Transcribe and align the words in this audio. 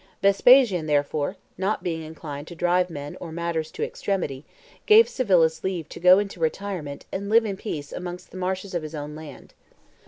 Vespasian, 0.23 0.87
therefore, 0.87 1.37
not 1.59 1.83
being 1.83 2.01
inclined 2.01 2.47
to 2.47 2.55
drive 2.55 2.89
men 2.89 3.15
or 3.19 3.31
matters 3.31 3.69
to 3.69 3.83
extremity, 3.83 4.43
gave 4.87 5.07
Civilis 5.07 5.63
leave 5.63 5.87
to 5.89 5.99
go 5.99 6.17
into 6.17 6.39
retirement 6.39 7.05
and 7.11 7.29
live 7.29 7.45
in 7.45 7.55
peace 7.55 7.93
amongst 7.93 8.31
the 8.31 8.37
marshes 8.37 8.73
of 8.73 8.81
his 8.81 8.95
own 8.95 9.13
land. 9.15 9.53